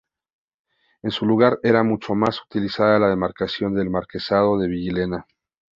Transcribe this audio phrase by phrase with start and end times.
[1.03, 5.27] En su lugar, era mucho más utilizada la demarcación del Marquesado de Villena.